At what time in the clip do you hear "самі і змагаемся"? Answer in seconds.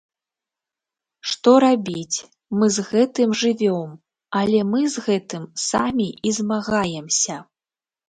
5.69-7.43